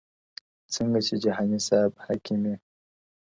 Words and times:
څنګه 0.73 0.99
چي 1.07 1.15
جهاني 1.23 1.59
صاحب 1.67 1.93
حکیمي 2.05 2.55